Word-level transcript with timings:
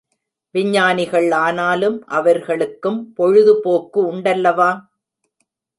விஞ்ஞானிகள் 0.55 1.31
ஆனாலும் 1.31 2.05
அவர்களுக்கும் 2.07 3.13
பொழுது 3.13 3.61
போக்கு 3.61 4.13
உண்டல்லவா? 4.13 4.71